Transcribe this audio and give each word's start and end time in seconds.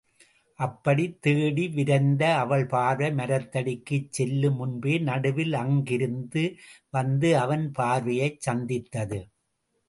அப்படித் 0.59 1.17
தேடி 1.21 1.67
விரைந்த 1.67 2.23
அவள் 2.35 2.65
பார்வை 2.65 3.09
மரத்தடிக்குச் 3.11 4.09
செல்லு 4.09 4.51
முன்பே 4.51 4.97
நடுவில் 4.99 5.53
அங்கிருந்து 5.53 6.45
வந்த 6.89 7.39
அவன் 7.39 7.71
பார்வையைச் 7.71 8.41
சந்தித்தது. 8.41 9.21